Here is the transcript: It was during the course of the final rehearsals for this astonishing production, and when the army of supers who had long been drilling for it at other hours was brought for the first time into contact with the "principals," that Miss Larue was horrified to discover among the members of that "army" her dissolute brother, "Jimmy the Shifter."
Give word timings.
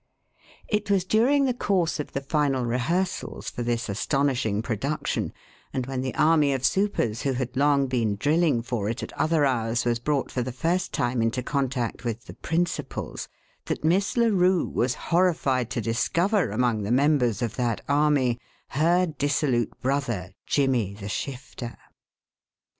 It 0.67 0.89
was 0.89 1.05
during 1.05 1.45
the 1.45 1.53
course 1.53 1.99
of 1.99 2.13
the 2.13 2.21
final 2.21 2.65
rehearsals 2.65 3.51
for 3.51 3.61
this 3.61 3.87
astonishing 3.87 4.63
production, 4.63 5.31
and 5.73 5.85
when 5.85 6.01
the 6.01 6.15
army 6.15 6.53
of 6.53 6.65
supers 6.65 7.21
who 7.21 7.33
had 7.33 7.55
long 7.55 7.85
been 7.85 8.15
drilling 8.15 8.63
for 8.63 8.89
it 8.89 9.03
at 9.03 9.13
other 9.13 9.45
hours 9.45 9.85
was 9.85 9.99
brought 9.99 10.31
for 10.31 10.41
the 10.41 10.51
first 10.51 10.91
time 10.91 11.21
into 11.21 11.43
contact 11.43 12.03
with 12.03 12.25
the 12.25 12.33
"principals," 12.33 13.27
that 13.65 13.83
Miss 13.83 14.17
Larue 14.17 14.67
was 14.67 14.95
horrified 14.95 15.69
to 15.69 15.81
discover 15.81 16.49
among 16.49 16.81
the 16.81 16.91
members 16.91 17.43
of 17.43 17.55
that 17.57 17.81
"army" 17.87 18.39
her 18.69 19.05
dissolute 19.05 19.79
brother, 19.81 20.33
"Jimmy 20.47 20.95
the 20.95 21.09
Shifter." 21.09 21.77